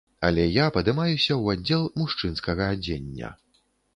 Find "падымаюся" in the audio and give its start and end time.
0.77-1.33